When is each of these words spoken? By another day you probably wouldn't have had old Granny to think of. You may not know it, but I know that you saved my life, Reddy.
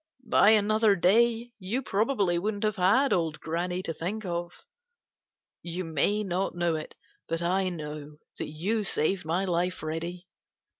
By 0.27 0.49
another 0.49 0.95
day 0.95 1.51
you 1.59 1.83
probably 1.83 2.39
wouldn't 2.39 2.63
have 2.63 2.77
had 2.77 3.13
old 3.13 3.39
Granny 3.39 3.83
to 3.83 3.93
think 3.93 4.25
of. 4.25 4.65
You 5.61 5.83
may 5.83 6.23
not 6.23 6.55
know 6.55 6.73
it, 6.75 6.95
but 7.27 7.43
I 7.43 7.69
know 7.69 8.17
that 8.39 8.47
you 8.49 8.83
saved 8.83 9.25
my 9.25 9.45
life, 9.45 9.83
Reddy. 9.83 10.25